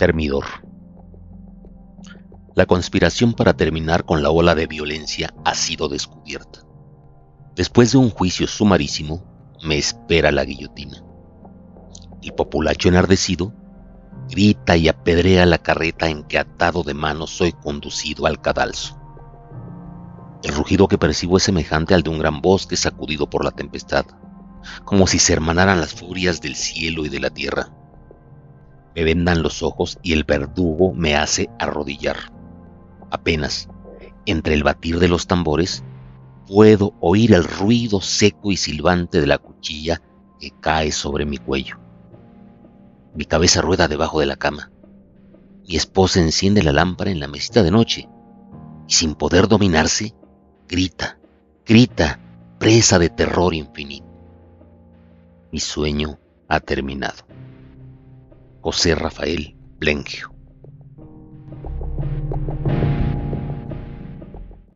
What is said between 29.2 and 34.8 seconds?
los ojos y el verdugo me hace arrodillar. Apenas, entre el